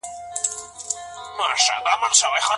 [0.03, 0.03] د
[1.37, 2.49] مار چیچلو درملنه چيري کیږي؟